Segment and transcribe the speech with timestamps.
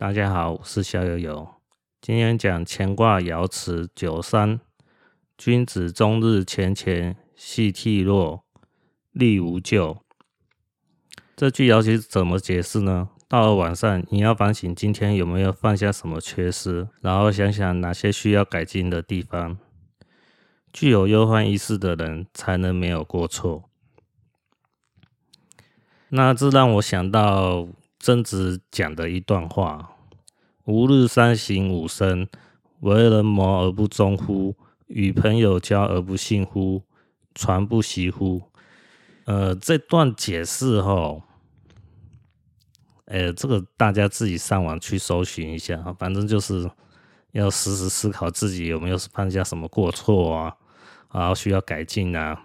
[0.00, 1.46] 大家好，我是小友友。
[2.00, 4.58] 今天讲乾卦爻辞九三，
[5.36, 8.42] 君子终日乾乾，系惕若，
[9.12, 9.98] 力无咎。
[11.36, 13.10] 这句爻辞怎么解释呢？
[13.28, 19.58] 到了晚上，你要反省今天有没有犯下什么缺失，然后想想哪些需要改进的地方。
[20.72, 23.68] 具有忧患意识的人，才能没有过错。
[26.08, 27.68] 那这让我想到。
[28.02, 29.90] 曾子讲的一段话
[30.64, 32.26] ：“吾日三省吾身，
[32.80, 34.56] 为人谋而不忠乎？
[34.86, 36.82] 与朋友交而不信乎？
[37.34, 38.40] 传不习乎？”
[39.26, 41.20] 呃，这段解释哈，
[43.04, 46.70] 呃，这个大家自己上网去搜寻一下，反正就是
[47.32, 50.56] 要时时思考自己有没有犯下什么过错啊，
[51.12, 52.42] 然后需要改进啊。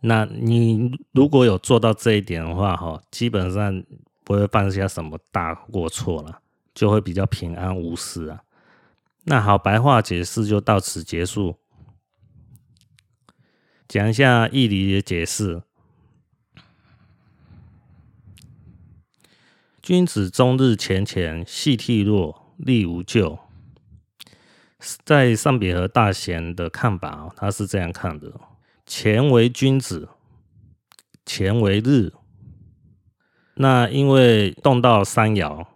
[0.00, 3.84] 那你如果有做到这一点的话，哈，基本上。
[4.26, 6.42] 不会犯下什么大过错了，
[6.74, 8.42] 就会比较平安无事啊。
[9.22, 11.56] 那好，白话解释就到此结束。
[13.86, 15.62] 讲一下义理的解释：
[19.80, 23.38] 君子终日乾乾，系惕若，力无咎。
[25.04, 28.32] 在尚秉和大贤的看法，他是这样看的：
[28.84, 30.08] 干为君子，
[31.24, 32.12] 干为日。
[33.58, 35.66] 那因为动到三爻，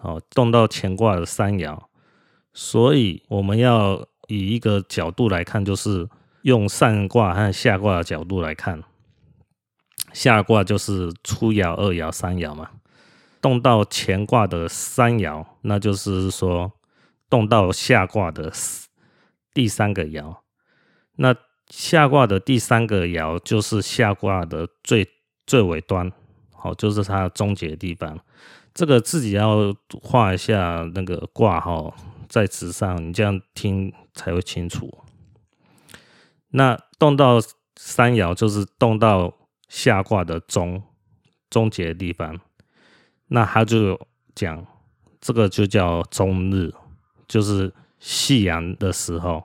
[0.00, 1.78] 哦，动到乾卦的三爻，
[2.52, 6.08] 所以我们要以一个角度来看，就是
[6.42, 8.82] 用上卦和下卦的角度来看。
[10.12, 12.70] 下卦就是初爻、二爻、三爻嘛，
[13.40, 16.72] 动到乾卦的三爻，那就是说
[17.30, 18.52] 动到下卦的
[19.54, 20.38] 第三个爻。
[21.16, 21.36] 那
[21.68, 25.08] 下卦的第三个爻就是下卦的最
[25.46, 26.10] 最尾端。
[26.66, 28.18] 好，就是它终结的地方。
[28.74, 29.72] 这个自己要
[30.02, 31.94] 画一下那个卦哈，
[32.28, 34.98] 在纸上，你这样听才会清楚。
[36.48, 37.38] 那动到
[37.76, 39.32] 三爻，就是动到
[39.68, 40.82] 下卦的终
[41.48, 42.40] 终结的地方。
[43.28, 43.98] 那他就
[44.34, 44.66] 讲，
[45.20, 46.74] 这个就叫终日，
[47.28, 49.44] 就是夕阳的时候。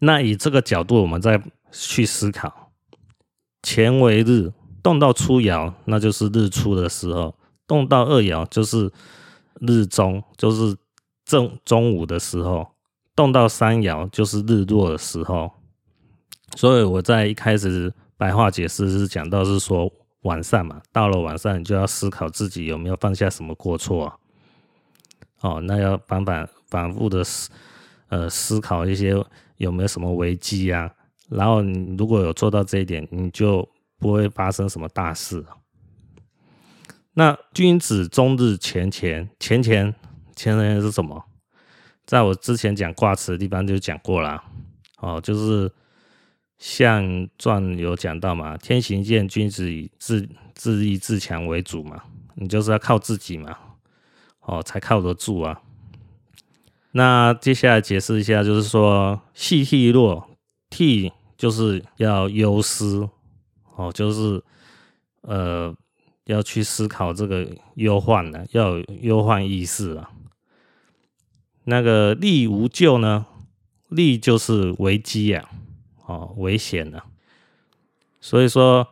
[0.00, 1.40] 那以这个角度，我们再
[1.70, 2.72] 去思考，
[3.62, 4.52] 乾为日。
[4.86, 7.34] 动到初爻，那就是日出的时候；
[7.66, 8.88] 动到二爻，就是
[9.60, 10.76] 日中，就是
[11.24, 12.64] 正中午的时候；
[13.16, 15.50] 动到三爻，就是日落的时候。
[16.54, 19.92] 所以我在一开始白话解释是讲到是说
[20.22, 24.20] 晚上嘛，到了晚上你就要思考自己有没有犯下什么过错。
[25.40, 27.50] 哦，那要反反反复的思
[28.06, 29.20] 呃思考一些
[29.56, 30.88] 有没有什么危机啊，
[31.28, 33.68] 然后你如果有做到这一点，你就。
[33.98, 35.44] 不会发生什么大事。
[37.14, 39.94] 那君子终日乾乾，乾乾
[40.34, 41.24] 乾乾是什么？
[42.04, 44.42] 在我之前讲卦辞的地方就讲过了。
[44.98, 45.68] 哦，就是
[46.58, 52.02] 《象传》有讲到嘛，天行健，君子以自自立自强为主嘛。
[52.34, 53.56] 你就是要靠自己嘛，
[54.42, 55.62] 哦，才靠得住啊。
[56.92, 60.28] 那接下来解释一下，就是说系惕若，
[60.70, 63.08] 惕就是要忧思。
[63.76, 64.42] 哦，就是，
[65.20, 65.74] 呃，
[66.24, 70.10] 要去思考这个忧患呢，要有忧患意识啊。
[71.64, 73.26] 那个利无咎呢？
[73.88, 75.48] 利就是危机呀，
[76.06, 77.02] 哦，危险呢。
[78.20, 78.88] 所以说，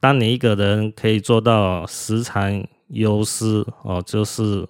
[0.00, 4.68] 当你一个人可以做到时常忧思，哦，就是，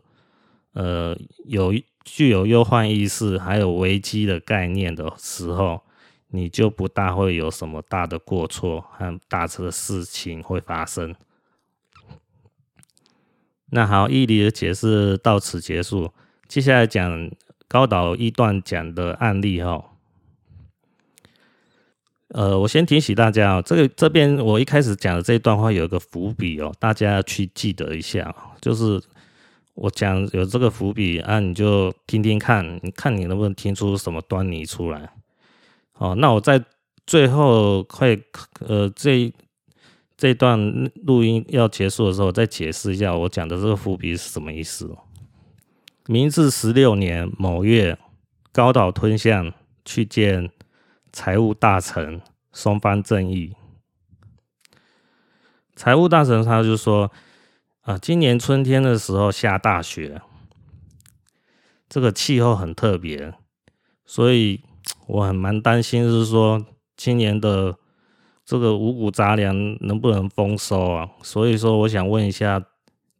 [0.74, 1.16] 呃，
[1.46, 1.72] 有
[2.04, 5.80] 具有忧患意识，还有危机的概念的时候。
[6.34, 11.14] 你就不大会有什么大的过错和大车的事情会发生。
[13.70, 16.12] 那好，义理的解释到此结束。
[16.48, 17.30] 接下来讲
[17.68, 19.92] 高岛一段讲的案例哈。
[22.28, 28.34] 呃，我先提醒大家哦，这个这边我一开始讲的这一段话有一个伏笔哦，大家要去记得一下。
[28.60, 29.00] 就是
[29.74, 35.14] 我讲有这个伏笔啊，你就听听看，你看你能不能听出什么端倪出来。
[35.94, 36.62] 哦，那我在
[37.06, 38.18] 最后快
[38.60, 39.32] 呃这
[40.16, 44.96] 这段录音要结束的时候，再解释一下我讲的这个伏笔是什么意思。
[46.06, 47.96] 明治十六年某月，
[48.52, 49.52] 高岛吞象
[49.84, 50.50] 去见
[51.12, 52.20] 财务大臣
[52.52, 53.54] 松方正义。
[55.76, 57.12] 财务大臣他就说
[57.82, 60.20] 啊，今年春天的时候下大雪，
[61.88, 63.32] 这个气候很特别，
[64.04, 64.64] 所以。
[65.06, 66.64] 我很蛮担心，是说
[66.96, 67.76] 今年的
[68.44, 71.10] 这个五谷杂粮能不能丰收啊？
[71.22, 72.64] 所以说，我想问一下，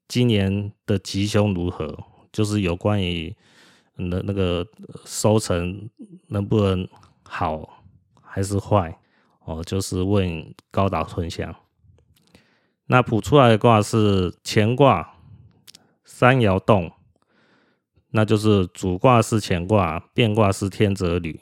[0.09, 1.99] 今年的吉凶如何，
[2.33, 3.35] 就是有关于
[3.97, 4.67] 那那个
[5.05, 5.89] 收成
[6.29, 6.87] 能不能
[7.23, 7.83] 好
[8.21, 8.99] 还是坏
[9.45, 11.55] 哦，就是问高岛春香。
[12.87, 15.15] 那卜出来的卦是乾卦
[16.05, 16.93] 三爻动，
[18.11, 21.41] 那就是主卦是乾卦，变卦是天泽履。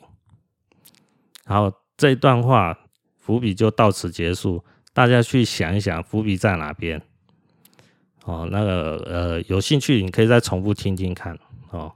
[1.47, 2.79] 然后这一段话
[3.19, 7.03] 伏笔就到此结束，大家去想一想伏笔在哪边。
[8.25, 11.37] 哦，那个呃，有兴趣你可以再重复听听看
[11.71, 11.93] 哦。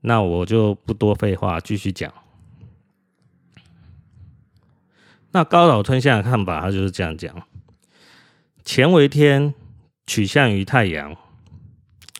[0.00, 2.12] 那我就不多废话，继续讲。
[5.32, 7.46] 那高岛吞象的看法，他就是这样讲。
[8.64, 9.54] 乾为天，
[10.06, 11.14] 取象于太阳，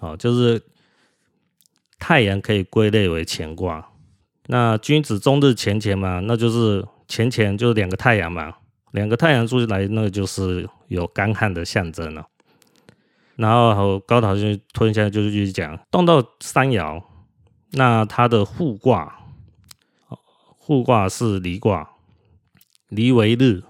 [0.00, 0.62] 哦，就是
[1.99, 3.89] 太阳可以归类为乾卦。
[4.52, 8.52] 那君子终日乾乾嘛，那就是乾乾就是两个太阳嘛，
[8.91, 12.26] 两个太阳出来，那就是有干旱的象征了。
[13.37, 14.43] 然后高岛就
[14.73, 17.00] 吞下来，就是继续讲，动到三爻，
[17.70, 19.20] 那它的互卦，
[20.58, 21.88] 互卦是离卦，
[22.88, 23.62] 离为日。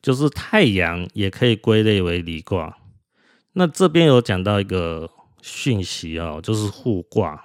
[0.00, 2.78] 就是太阳也可以归类为离卦。
[3.54, 5.10] 那这边有讲到一个
[5.42, 7.44] 讯息哦，就是互卦。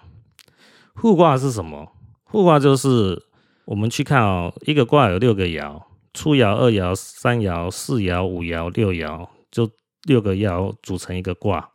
[0.93, 1.91] 互卦是什么？
[2.31, 3.21] 互卦就是
[3.65, 5.83] 我们去看哦，一个卦有六个爻，
[6.13, 9.69] 初爻、二爻、三爻、四爻、五爻、六爻，就
[10.03, 11.71] 六个爻组成一个卦。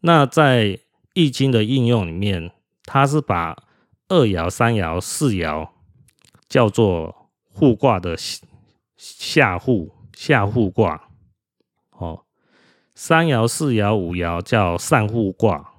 [0.00, 0.78] 那在
[1.14, 2.50] 易经的应用里面，
[2.84, 3.56] 它是把
[4.08, 5.68] 二爻、三爻、四爻
[6.48, 8.16] 叫做互卦的
[8.96, 9.94] 下互。
[10.16, 11.08] 下互卦，
[11.90, 12.24] 哦，
[12.94, 15.72] 三爻、四爻、五爻叫上互卦，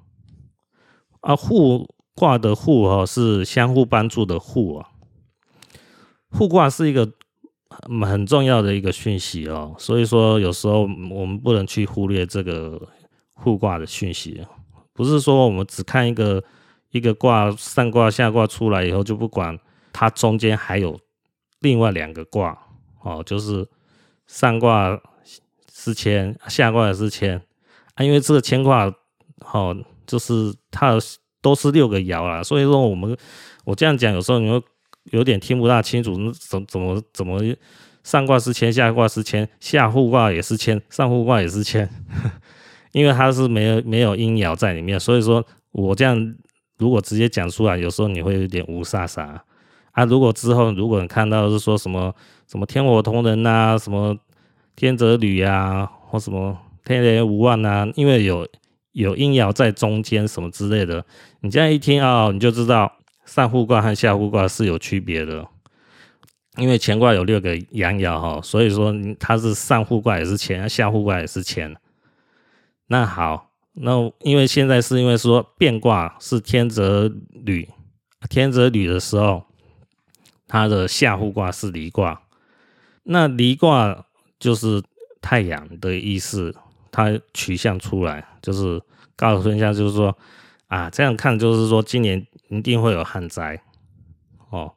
[1.22, 4.90] 啊，互卦的互哦是相互帮助的互啊，
[6.30, 7.12] 互卦是一个
[8.02, 10.82] 很重要的一个讯息哦，所以说有时候
[11.12, 12.82] 我们不能去忽略这个
[13.34, 14.44] 互卦的讯息，
[14.94, 16.44] 不是说我们只看一个
[16.92, 19.60] 一个卦上卦下卦出来以后就不管
[19.94, 21.00] 它中间还有
[21.60, 22.58] 另外两个卦
[23.02, 23.68] 哦，就是。
[24.28, 25.00] 上卦
[25.72, 27.40] 是千，下卦也是千
[27.94, 28.92] 啊，因为这个乾卦，
[29.54, 29.78] 哦，
[30.08, 30.98] 就是它
[31.46, 33.16] 都是六个爻啦，所以说我们
[33.66, 34.60] 我这样讲，有时候你会
[35.12, 37.40] 有点听不大清楚，怎怎么怎么
[38.04, 41.88] 上卦是干，下卦是干，下互卦也是干，上互卦也是干，
[42.94, 46.36] 因为它是没有没有阴爻在里面，所以说我这样
[46.80, 49.38] 如果直接讲出来，有时候你会有点无煞煞。
[49.92, 52.12] 啊，如果之后如果你看到是说什么
[52.48, 54.18] 什么天火同人呐、什么
[54.76, 58.48] 天泽履啊，或什么天雷无妄啊，因为有
[58.96, 61.06] 有阴爻在中间什么之类的，
[61.42, 62.92] 你这样一听啊、哦，你就知道
[63.26, 65.46] 上互卦和下互卦是有区别的。
[66.58, 71.76] 因为乾卦有六个阳爻哈，所以说它是上互卦也是乾，下互卦也是乾。
[72.88, 77.70] 那好，那因为现在是因为说变卦是天泽履，
[78.30, 79.44] 天泽履的时候。
[80.48, 82.22] 它的下互卦是离卦，
[83.02, 84.06] 那离卦
[84.38, 84.84] 就是
[85.20, 86.56] 太阳的意思，
[86.96, 88.82] 它取象出来就是
[89.18, 90.18] 高岛吞象，就是说
[90.68, 93.62] 啊，这样看就是说今年一定会有旱灾
[94.50, 94.72] 哦。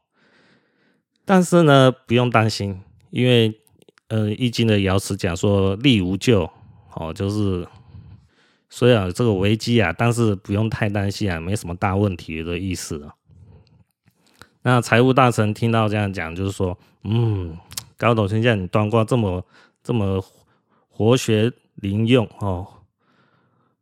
[1.25, 2.81] 但是呢，不用担心，
[3.11, 3.61] 因为
[4.09, 6.51] 呃，易经的爻辞讲说利无咎
[6.95, 7.65] 哦，就是
[8.69, 13.15] 虽然这个危机啊，但是不用太担心啊，没什么大问题的意思啊。
[14.63, 17.57] 那财务大臣听到这样讲，就是说，嗯，
[17.97, 19.47] 高岛吞象你断卦这么
[19.85, 20.21] 这么
[20.89, 22.67] 活学灵用哦，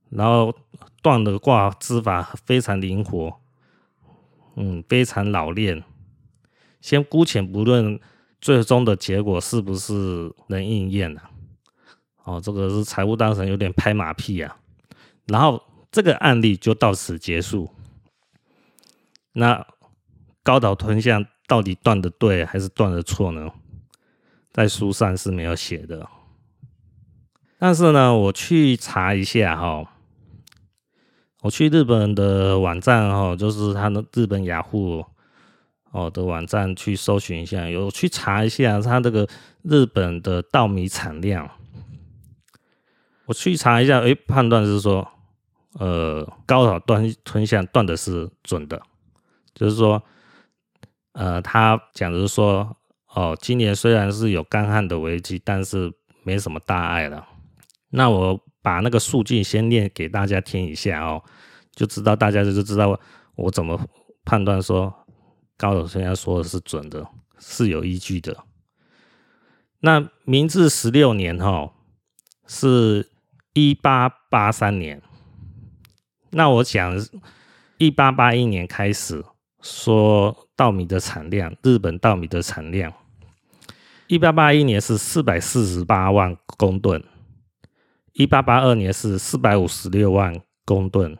[0.08, 0.54] 然后
[1.02, 3.40] 断的卦之法非常灵活，
[4.54, 5.84] 嗯，非常老练。
[6.80, 8.00] 先姑且不论
[8.40, 11.20] 最终的结果是不是能应验呢？
[12.24, 14.56] 哦，这个是财务大臣有点拍马屁啊。
[15.26, 17.70] 然后这个案例就到此结束。
[19.32, 19.66] 那。
[20.42, 23.50] 高岛吞象到底断的对还是断的错呢？
[24.52, 26.08] 在书上是没有写的，
[27.66, 29.84] 但是呢，我去查一下哈，
[31.42, 35.04] 我去日本的网站哈，就是他的日本雅虎
[35.90, 39.28] 哦的网站去搜寻一下，有去查一下他这个
[39.62, 41.50] 日本的稻米产量，
[43.24, 45.08] 我去查一下，哎，判断是说，
[45.80, 48.80] 呃，高岛断吞象断的是准的，
[49.54, 50.00] 就是说。
[51.14, 52.76] 呃，他讲的是说，
[53.12, 55.92] 哦，今年虽然是有干旱的危机，但是
[56.22, 57.26] 没什么大碍了。
[57.96, 61.22] 那我把那个数据先念给大家听一下哦，
[61.74, 63.00] 就知道大家就知道
[63.36, 63.80] 我怎么
[64.22, 64.92] 判断说
[65.56, 68.36] 高岛吞象说的是准的，是有依据的。
[69.80, 71.72] 那明治十六年哈、哦，
[72.46, 73.10] 是
[73.54, 75.00] 一八八三年。
[76.32, 76.94] 那我讲
[77.78, 79.24] 一八八一年开始
[79.62, 82.92] 说稻米的产量，日本稻米的产量，
[84.06, 87.02] 一八八一年是四百四十八万公吨，
[88.18, 91.18] 一八八二年是四百五十六万公吨，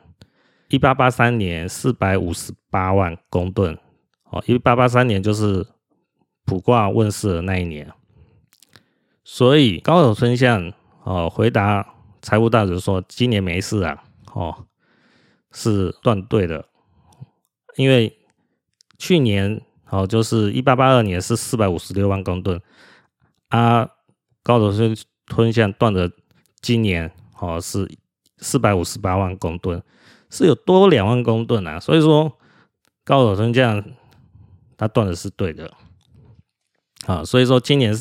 [0.69, 3.79] 一八八三年四百五十八万公吨。
[4.31, 5.67] 哦，一八八三年就是
[6.47, 7.93] 卜卦问世的那一年，
[9.23, 10.73] 所以高岛春象
[11.05, 11.87] 哦回答
[12.23, 14.67] 财务大臣说今年没事啊，哦
[15.53, 16.67] 是断对的，
[17.77, 18.19] 因为
[18.97, 19.61] 去年
[19.91, 22.59] 哦就是一八八二年是四百五十六万公吨，
[23.49, 23.87] 啊
[24.43, 26.11] 高岛春春象断的
[26.67, 27.89] 今年哦是
[28.39, 29.81] 四百五十八万公吨，
[30.31, 32.37] 是有多两万公吨啊，所以说
[33.05, 33.85] 高岛春象。
[34.79, 35.73] 他断的是对的，
[37.07, 37.97] 啊，所以说今年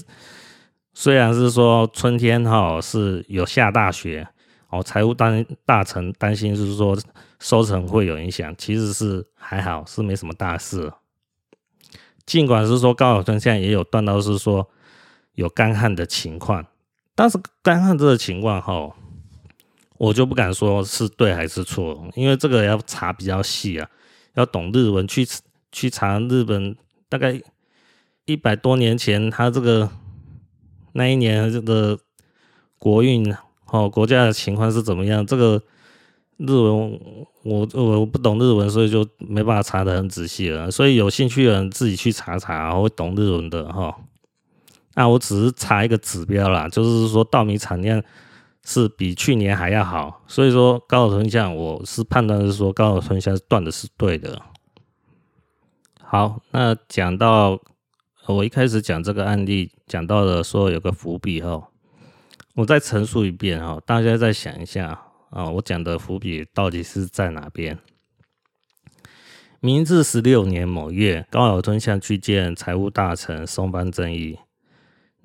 [0.94, 4.28] 虽然是说春天哈是有下大雪
[4.68, 6.98] 哦，财务担大臣担心是说
[7.40, 10.92] 收成会有影响，其实是还好，是没什么大事。
[12.26, 14.70] 尽管是说高岛春象也有断到是说
[15.36, 16.66] 有干旱的情况，
[17.16, 18.94] 但是干旱这个情况哈，
[19.98, 23.90] 我就不敢说是对还是错，因为这个要查比较细啊，
[24.36, 25.28] 要懂日文去。
[25.72, 26.74] 去查日本
[27.10, 27.38] 大概
[28.24, 29.90] 一百多年前，他这个
[30.94, 32.00] 那一年这个
[32.80, 35.26] 国运哦，国家的情况是怎么样？
[35.26, 35.62] 这个
[36.38, 36.98] 日文
[37.44, 40.72] 我我不懂日文，所以就没办法查得很仔细了。
[40.72, 43.94] 所以有兴趣的人自己去查查，会懂日文的哈。
[44.96, 48.02] 那我只是查一个指标啦，就是说稻米产量
[48.64, 54.42] 是比去年还要好，所以说高岛春象，我是判断是说高岛春象断的是对的。
[56.02, 57.60] 好，那讲到
[58.26, 61.68] 我一开始讲这个案例，讲到了说有个伏笔哈，
[62.56, 65.00] 我再陈述一遍哈，大家再想一下
[65.30, 67.78] 啊，我讲的伏笔到底是在哪边？
[69.60, 74.38] 明治十六年某月，高岛春象去见财务大臣松方正义，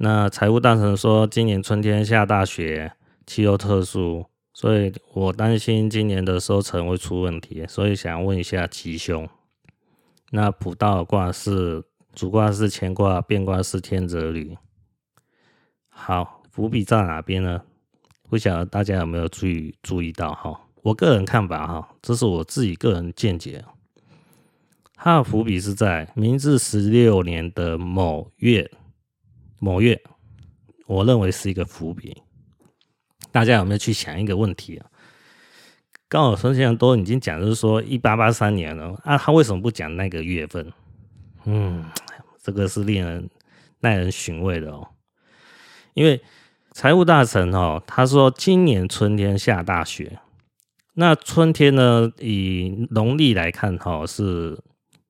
[0.03, 2.91] 那财务大臣说，今年春天下大雪，
[3.27, 9.29] 气候特殊，所以我担心今年的收成会出问题，所以想问一下吉凶。
[10.31, 14.57] 那卜道卦是主卦是乾卦，变卦是天泽履。
[15.91, 17.61] 好，伏笔在哪边呢？
[18.31, 20.59] 不晓得大家有没有注意注意到哈？
[20.81, 23.63] 我个人看法哈，这是我自己个人见解。
[24.95, 28.71] 它的伏笔是在明治十六年的某月，
[29.61, 30.03] 某月，
[30.87, 32.21] 我认为是一个伏笔。
[33.31, 34.87] 大家有没有去想一个问题啊？
[36.09, 40.73] 高岛春象都已经讲，就是说一八八三年了啊，他为什么不讲那个月份？
[41.45, 41.85] 嗯，
[42.43, 43.31] 这个是令人
[43.79, 44.89] 耐人寻味的哦。
[45.95, 46.21] 因为
[46.73, 50.19] 财务大臣哦，他说今年春天下大雪，
[50.95, 54.59] 那春天呢，以农历来看哈，是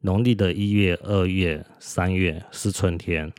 [0.00, 3.32] 农历的一月、二月、三月是春天。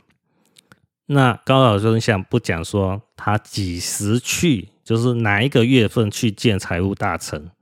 [1.06, 4.68] 那高岛春象不讲说他几时去。
[4.84, 7.52] 就是哪一个月份去见财务大臣，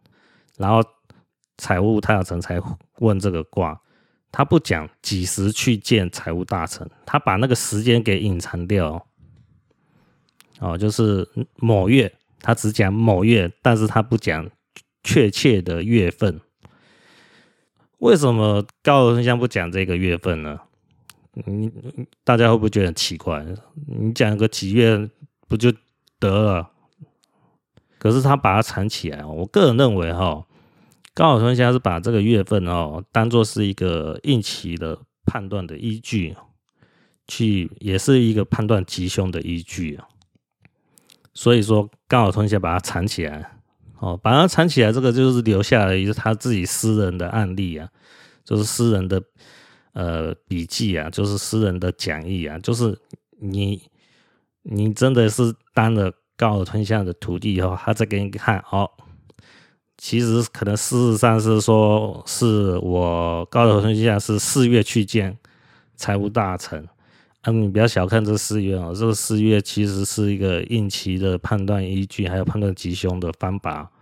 [0.56, 0.82] 然后
[1.58, 2.58] 财务大臣才
[2.96, 3.78] 问这个卦，
[4.32, 9.06] 他不讲几时去见财务大臣，他把那个时间给隐藏掉。
[10.60, 14.50] 哦，就是某月，他只讲某月，但是他不讲
[15.04, 16.40] 确切的月份。
[17.98, 20.58] 为什么高岛春象不讲这个月份呢？
[21.34, 21.70] 你
[22.24, 23.44] 大家会不会觉得很奇怪？
[23.86, 25.08] 你讲个几月
[25.48, 25.72] 不就
[26.18, 26.70] 得了？
[27.98, 30.46] 可是他把它藏起来，我个人认为哈，
[31.12, 36.34] 高岛春象是把这个月份哦当做是一个应期的判断的依据，
[37.28, 40.00] 去也是一个判断吉凶的依据。
[41.34, 43.52] 所以说高晓春象把它藏起来，
[43.98, 47.88] 哦，把它藏起来，这个就是留下了一个他自己私人的案例啊，
[48.44, 49.22] 就是私人的
[50.00, 52.98] 呃笔记啊，就是私人的讲义啊，就是
[53.38, 53.82] 你
[54.62, 56.12] 你真的是当了。
[56.40, 58.90] 高尔吞象的徒弟以后，他再给你看哦。
[59.98, 65.36] 其实可能事实上是说，是我高尔吞象是四月去见
[65.96, 66.88] 财务大臣。
[67.42, 73.92] 嗯，你不要小看这四月哦，这个四月其实是一个应期的判断依据，还有判断吉凶的方法。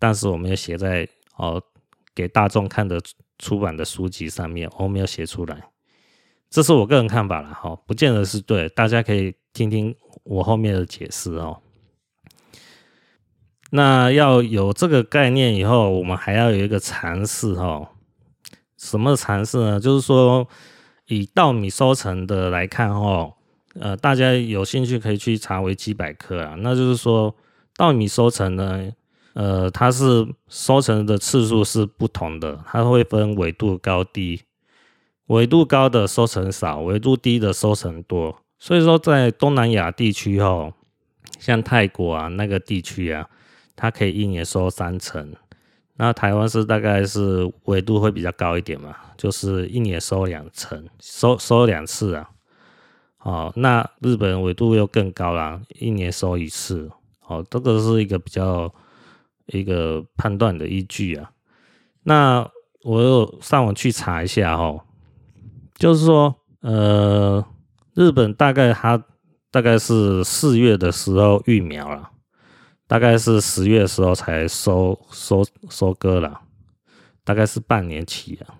[0.00, 1.62] 但是我没有写在哦
[2.12, 3.00] 给大众看的
[3.38, 5.62] 出版的书籍上面，我没有写出来。
[6.50, 11.60] 这是我个人看法了哈，不见得是对，大家可以听听我后面的解释哦。
[13.70, 17.90] 那要有这个概念以后，我们还要有一个尝试哈。
[18.78, 19.78] 什么尝试呢？
[19.78, 20.48] 就是说，
[21.06, 23.30] 以稻米收成的来看哈，
[23.78, 26.54] 呃，大家有兴趣可以去查维基百科啊。
[26.60, 27.36] 那就是说，
[27.76, 28.90] 稻米收成呢，
[29.38, 34.42] 呃，它是收成的次数是不同的，它会分纬度高低，
[35.26, 38.36] 纬度高的收成少，纬度低的收成多。
[38.58, 40.74] 所以说，在东南亚地区哦，
[41.38, 43.30] 像泰国啊那个地区啊，
[43.76, 45.32] 它可以一年收三成。
[45.98, 52.28] 那台湾是大概是纬度会比较高一点嘛，就是一年收两成，收收两次啊。
[53.20, 56.90] 哦，那日本纬度又更高啦，一年收一次。
[57.28, 58.74] 哦，这个是一个比较
[59.48, 61.30] 一个判断的依据啊。
[62.02, 62.48] 那
[62.82, 64.82] 我有上网去查一下哦，
[65.74, 67.44] 就是说，呃，
[67.94, 69.02] 日本大概它
[69.50, 72.10] 大概是四月的时候育苗了，
[72.86, 76.40] 大概是十月的时候才收收收割了，
[77.24, 78.54] 大概是半年期啊。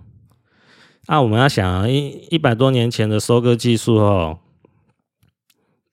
[1.06, 4.40] 那我们要想一一百多年前的收割技术哦。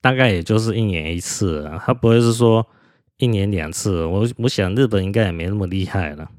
[0.01, 2.67] 大概也就是一年一次啊，他不会是说
[3.17, 4.05] 一年两次。
[4.05, 6.29] 我我想日本应该也没那么厉害了。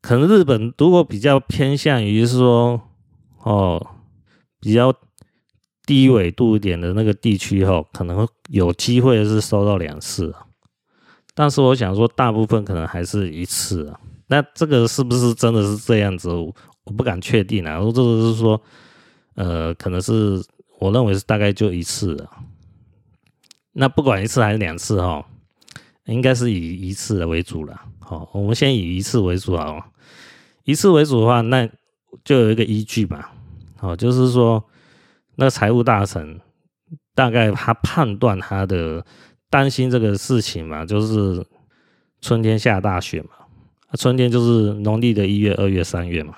[0.00, 2.80] 可能日本如果比较偏向于说
[3.42, 3.86] 哦，
[4.60, 4.94] 比较
[5.84, 10.34] 低纬度一点的那个地区哦，可能有机会是收到两次。
[11.34, 13.92] 但是我想说，大部分可能还是一次。
[14.28, 16.30] 那这个是不是真的是这样子？
[16.30, 16.54] 我
[16.96, 17.78] 不敢确定啊。
[17.94, 18.60] 这个是说，
[19.34, 20.42] 呃，可能是。
[20.80, 22.26] 我认为是大概就一次，
[23.72, 25.22] 那不管一次还是两次哈，
[26.10, 27.80] 应该是以一次为主了。
[28.00, 29.86] 好，我们先以一次为主啊。
[30.64, 31.68] 一次为主的话，那
[32.24, 33.32] 就有一个依据吧。
[33.76, 34.62] 好，就是说，
[35.36, 36.40] 那财务大臣
[37.14, 39.04] 大概他判断他的
[39.48, 41.46] 担心这个事情嘛，就是
[42.20, 43.30] 春天下大雪嘛，
[43.98, 46.34] 春天就是农历的一月、二月、三月嘛。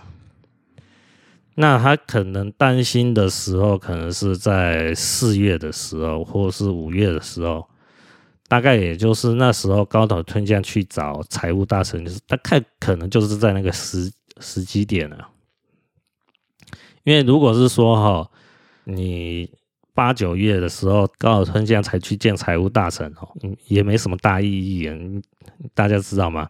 [1.55, 7.69] 那他可能担心的时候，可能是在四月的时候，或是五月的时候，
[8.53, 15.27] 大概也就是那时候高岛吞象去找财务大臣，就是大概可能就是在那个时时机点了。
[17.05, 18.31] 因为如果是说哈，
[18.85, 19.51] 你
[19.95, 23.27] 八九月的时候高岛吞象才去见财务大臣哦，
[23.69, 24.95] 也没什么大意义啊，
[25.73, 26.47] 大家知道吗？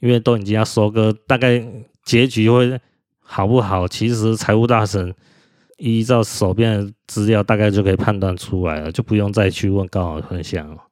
[0.00, 1.64] 因为都已经要收割，大概
[2.04, 2.78] 结局会。
[3.28, 3.88] 好不好？
[3.88, 5.12] 其实财务大臣
[5.78, 10.85] 依照手边的资料，大概就可以判断出来了，就不用再去问高岛吞象了。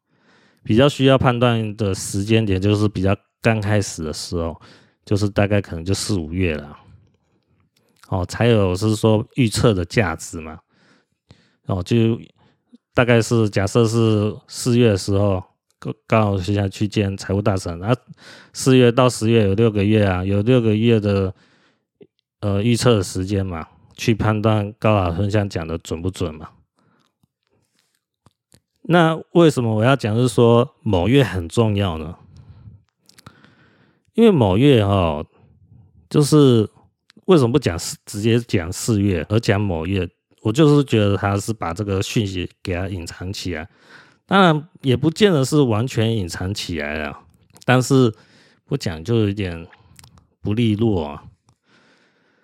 [0.64, 4.61] 比较需要判断的时间点，就是比较刚开始的时候，
[5.05, 6.77] 就是大概可能就四五月了。
[8.09, 10.59] 哦，才有是说预测的价值嘛。
[11.66, 12.18] 哦，就
[12.94, 15.42] 大概是假设是四月的时候，
[15.79, 17.94] 高岛吞象去见财务大臣，啊，
[18.53, 21.35] 四月到十月有六个月啊，有六个月的。
[22.40, 26.50] 呃，预测的时间嘛，去判断高岛吞象讲的准不准嘛？
[28.87, 32.16] 那为什么我要讲是说某月很重要呢？
[34.12, 35.25] 因为某月哈，
[36.09, 36.68] 就是
[37.27, 40.09] 为什么不讲四，直接讲四月，而讲某月？
[40.42, 43.66] 我就是觉得他是把这个讯息给他隐藏起来，
[44.27, 47.18] 当然也不见得是完全隐藏起来了，
[47.64, 48.14] 但是
[48.66, 49.66] 不讲就有点
[50.42, 51.25] 不利落啊。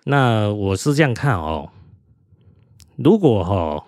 [0.05, 1.69] 那我是这样看哦，
[2.97, 3.83] 如果哈、哦、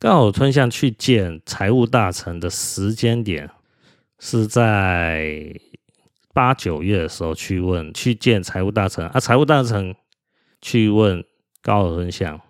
[0.00, 3.50] 高岛吞象去见财务大臣的时间点
[4.18, 5.54] 是在
[6.32, 9.06] 八九月的时候去问去见财务大臣。
[9.08, 9.94] 啊，财务大臣
[10.62, 11.22] 去问
[11.60, 12.40] 高尔吞象，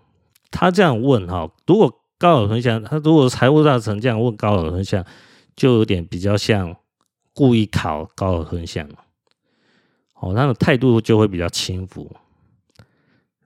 [0.52, 5.04] 他这样问哈、如果高尔吞象他如果财务大臣这样问高尔吞象，
[5.56, 6.76] 就有点比较像
[7.34, 8.88] 故意考高尔吞象，
[10.20, 12.14] 哦，他的态度就会比较轻浮。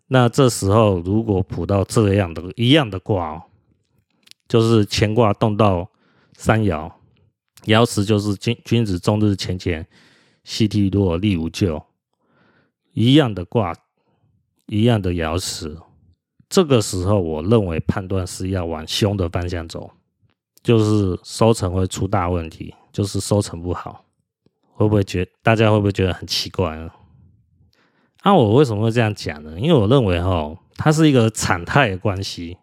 [0.09, 3.43] 那这时候如果卜到这样的一样的卦哦，
[4.49, 5.91] 就是乾卦动到
[6.35, 6.91] 三爻，
[7.65, 9.87] 爻辞就是君君子终日乾乾，
[10.45, 11.85] 夕惕若，厉无咎。
[12.93, 13.75] 一样的卦，
[14.67, 15.77] 一样的爻辞，
[16.49, 19.91] 这个时候我认为判断是要往凶的方向走，
[20.63, 24.05] 就是收成会出大问题，就是收成不好，
[24.75, 26.91] 会不会觉大家会不会觉得很奇怪呢？
[28.23, 29.59] 那、我为什么会这样讲呢？
[29.59, 32.57] 因为我认为哈，它是一个常态的关系。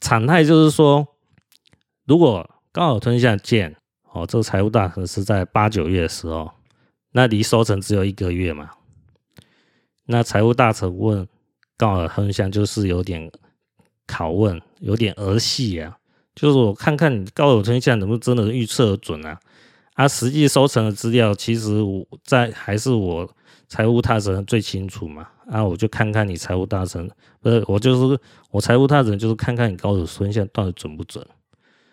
[0.00, 1.06] 常态就是说，
[2.04, 3.76] 如果高尔吞下剑
[4.12, 6.50] 哦，这个财务大臣是在八九月的时候，
[7.12, 8.70] 那离收成只有一个月嘛。
[10.06, 11.28] 那财务大臣问
[11.76, 13.30] 高尔吞象，就是有点
[14.06, 15.98] 拷问，有点儿戏啊。
[16.34, 19.40] 就是我看看你高尔吞象能不能真的预测准啊？
[19.98, 23.28] 啊，实际收成的资料，其实我在还是我。
[23.70, 25.28] 财务大臣最清楚嘛？
[25.50, 27.06] 啊，我就看看你财务大臣，
[27.42, 28.18] 不是我就是
[28.50, 31.22] 我财务大臣，就是看看你高岛吞象到底准不准。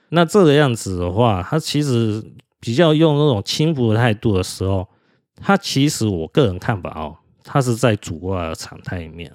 [0.08, 2.24] 那这个样子的话，他其实
[2.62, 4.88] 比较用那种轻浮的态度的时候，
[5.36, 9.30] 他其实我个人看法哦，他是在主卦的常态里面。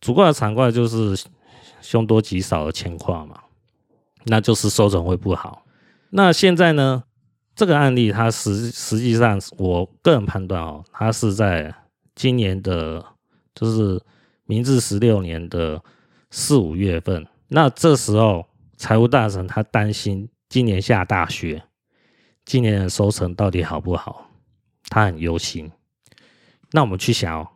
[0.00, 1.22] 主卦的常卦就是
[1.82, 3.38] 凶多吉少的情况嘛，
[4.24, 5.66] 那就是收成会不好。
[6.08, 7.04] 那现在呢，
[7.54, 11.74] 这个案例它实实际上，我个人判断哦，它是在
[12.14, 13.04] 今年的，
[13.54, 14.02] 就是
[14.44, 15.82] 明治十六年的
[16.30, 17.26] 四五月份。
[17.48, 18.46] 那这时候。
[18.76, 21.62] 财务大臣他担心今年下大雪，
[22.44, 24.28] 今年的收成到底好不好？
[24.88, 25.70] 他很忧心。
[26.72, 27.48] 那我们去想哦，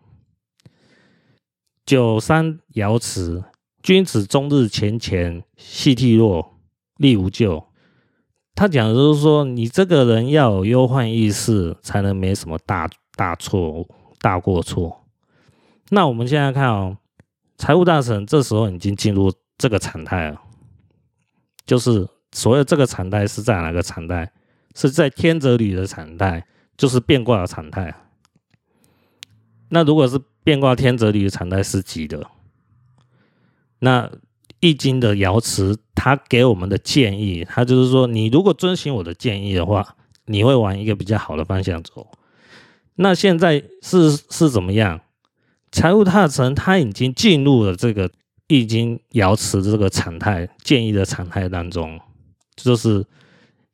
[1.85, 3.45] 九三爻辞，
[3.83, 6.57] 君子终日乾乾，系涕弱，
[6.99, 7.68] 力无咎。
[8.59, 13.87] 他讲的就是说，你这个人要有忧患意识，才能没什么大大错
[14.21, 15.05] 大过错。
[15.91, 16.97] 那我们现在看哦，
[17.57, 20.41] 财务大臣这时候已经进入这个常态了。
[21.65, 24.29] 就是所谓这个常态是在哪个常态？
[24.75, 26.45] 是在天泽履的常态，
[26.77, 27.95] 就是变卦的常态。
[29.69, 32.27] 那如果是变卦天泽履的常态是吉的，
[33.79, 34.11] 那
[34.61, 42.07] 易经的爻辞他给我们的建议，他就是说，你如果遵循我的建议的话，你会往一个比较好的方向走。
[42.97, 45.01] 那现在是是怎么样？
[45.71, 48.11] 财务大臣他已经进入了这个。
[48.51, 52.01] 易经爻辞这个常态建议的常态当中，
[52.57, 53.05] 就是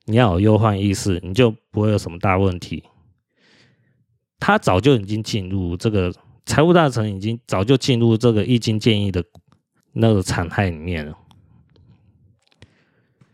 [0.07, 2.83] 你要有忧患意识，你就不会有什么大问题。
[4.41, 6.13] 他早就已经进入这个
[6.45, 9.25] 财务大臣，已经早就进入这个易经建议的
[9.95, 11.17] 那个常态里面了。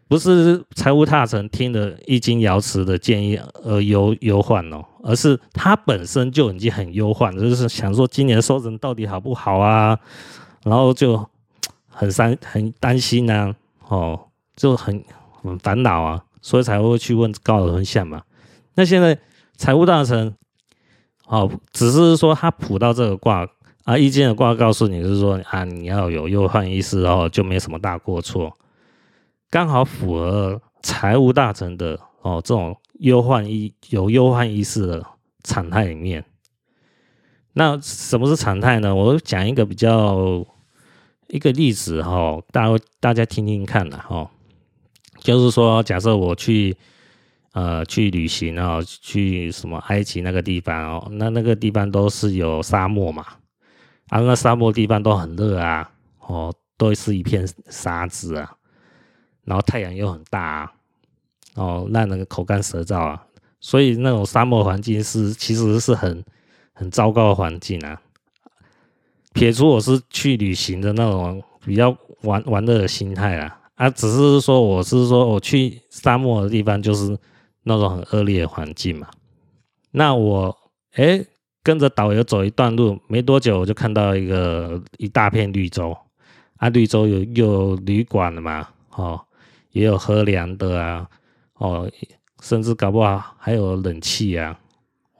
[0.06, 9.96] 不是财务大臣听了易经爻辞的建议而忧忧患哦，而是他本身就已经很忧患，就是想说今年收成到底好不好啊？
[10.64, 11.16] 然后就
[11.88, 14.20] 很担很担心呐、啊，哦，
[14.56, 18.20] 就很很烦恼啊，所以才会去问高尔文相嘛。
[18.74, 19.16] 那现在
[19.56, 20.34] 财务大臣，
[21.26, 23.46] 哦，只是说他卜到这个卦
[23.84, 28.56] 啊，易经的卦告诉你是说啊，你要有忧患意识哦，就没什么大过错，
[29.50, 35.04] 刚好符合财务大臣的哦这种忧患意有忧患意识的
[35.42, 36.24] 常态里面。
[37.52, 38.94] 那什么是常态呢？
[38.94, 40.46] 我讲一个比较
[41.26, 44.30] 一个例子哈，大家大家听听看啦哈。
[45.18, 46.76] 就是说，假设我去
[47.52, 53.26] 呃去旅行啊，去什么埃及那个地方哦，那那个地方都是有沙漠嘛，
[54.10, 58.52] 啊，那沙漠地方都很热啊，哦，都是一片沙子啊，
[59.44, 60.72] 然后太阳又很大啊，
[61.54, 63.24] 哦，让人口干舌燥啊，
[63.58, 66.22] 所以那种沙漠环境是其实是很。
[66.72, 68.00] 很糟糕的环境啊！
[69.34, 77.18] 撇除我是去旅行的那种比较玩玩乐的心态啊，啊，只是说我是说我去沙漠的地方，就是
[77.64, 79.08] 那种很恶劣的环境嘛。
[79.90, 80.56] 那我
[80.94, 81.22] 哎、
[81.62, 85.96] 跟着导游走一段路，没多久我就看到一个一大片绿洲
[86.56, 89.20] 啊，绿洲有有旅馆的嘛，哦，
[89.72, 91.08] 也有喝凉的啊，
[91.54, 91.90] 哦，
[92.40, 94.58] 甚至搞不好还有冷气啊，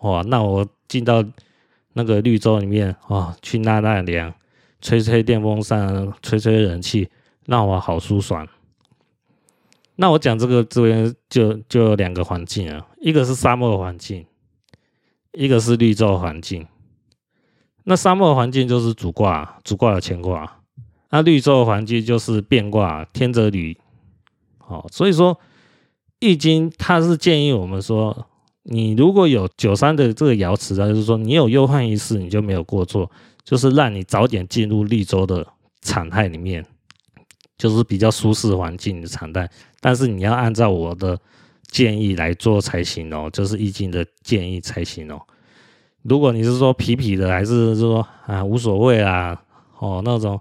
[0.01, 1.25] 哇，那我进到。
[1.93, 4.33] 那个绿洲里面哦，去纳纳凉，
[4.81, 7.11] 吹吹电风扇，吹吹冷气，
[7.47, 8.47] 让我好舒爽。
[9.97, 14.25] 那我讲这个这边就就有两个环境啊，一个是沙漠环境，
[15.33, 16.67] 一个是绿洲环境。
[17.85, 20.61] 那沙漠环境就是主卦，主卦的乾卦。
[21.11, 23.77] 那绿洲环境就是变卦，天泽履。
[24.59, 25.35] 好，所以说
[26.19, 28.27] 《易经》它是建议我们说。
[28.63, 33.11] 你如果有九三的这个爻辞啊，就是说你有忧患意识，你就没有过错，
[33.43, 35.45] 就是让你早点进入绿洲的
[35.81, 36.65] 常态里面，
[37.57, 39.51] 就是比较舒适环境的常态。
[39.81, 41.19] 但是你要按照我的
[41.71, 45.21] 建议来做才行哦，就是易经的建议才行哦。
[46.03, 49.41] 如果你是说皮皮的，还是说啊无所谓啊，
[49.79, 50.41] 哦那种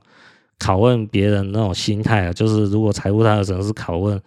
[0.57, 4.21] 拷问别人那种心态啊，就是如果财务大臣是拷问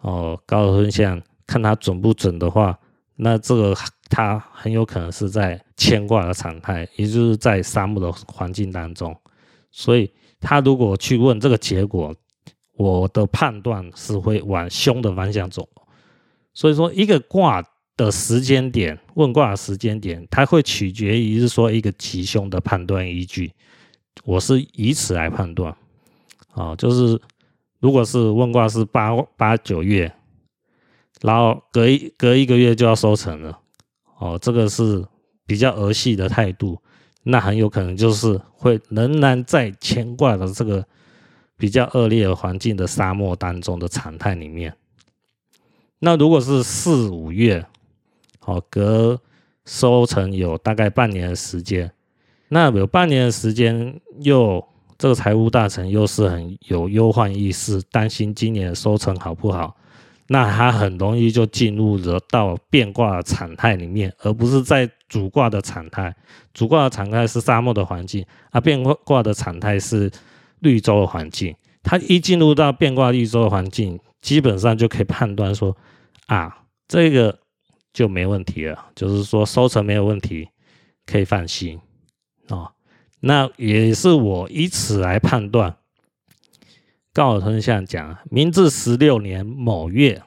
[0.00, 2.78] 哦高尔夫相，看他准不准的话。
[3.16, 3.72] 那这个
[4.10, 9.16] 它很有可能是在牵挂的常态，也就是在沙漠的环境当中，
[9.70, 12.12] 所以他如果去问这个结果，
[12.76, 15.68] 我的判断是会往凶的方向走。
[16.54, 17.62] 所以说，一个卦
[17.96, 23.52] 的时间点，问卦的时间点，它会取决于是说一个吉凶的判断依据。
[24.24, 25.76] 我是以此来判断，
[26.52, 27.20] 啊，就是
[27.80, 30.10] 如果是问卦是八八九月。
[31.22, 33.58] 然后隔一隔一个月就要收成了，
[34.18, 35.02] 哦，这个是
[35.46, 36.78] 比较儿戏的态度，
[37.22, 40.86] 那很有可能就是会仍然在乾卦的这个
[41.56, 44.76] 比较恶劣环境的沙漠当中的常态里面。
[46.04, 47.64] 那如果是四五月，
[48.38, 49.18] 好，隔
[49.64, 51.90] 收成有大概半年的时间，
[52.48, 54.62] 那有半年的时间，又
[54.98, 59.74] 这个财务大臣又是很有忧患意识，担心今年的收成好不好，
[60.28, 66.14] 那他很容易就进入了到变卦的常态里面，而不是在主卦的常态。
[66.52, 70.10] 主卦的常态是沙漠的环境，而变卦的常态是
[70.58, 71.56] 绿洲的环境。
[71.82, 75.74] 他一进入到变卦绿洲的环境，基本上就可以判断说，
[76.26, 77.40] 啊，这个。
[77.94, 80.48] 就没问题了，就是说收成没有问题，
[81.06, 81.80] 可以放心
[82.48, 82.72] 哦。
[83.20, 85.76] 那也是我以此来判断。
[87.12, 90.20] 高岛吞象讲，明治十六年某月，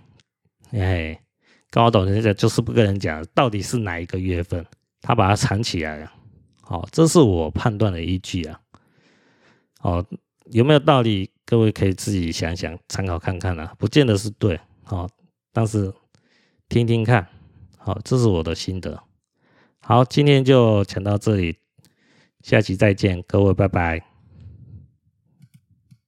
[0.71, 1.21] 哎，
[1.69, 4.65] 高岛吞象就是不跟人讲到底是哪一个月份，
[5.01, 6.13] 他把它藏起来了。
[6.61, 8.61] 好、哦，这是我判断的依据啊。
[9.81, 10.05] 哦，
[10.51, 11.29] 有没有道理？
[11.45, 15.09] 各位可以自己想想，参考看看啊，不见得是对，哦，
[15.57, 15.91] 但是
[16.69, 17.27] 听听看。
[17.79, 19.01] 好，这是我的心得。
[19.79, 21.57] 好，今天就讲到这里，
[22.43, 24.06] 下期再见，各位，拜拜。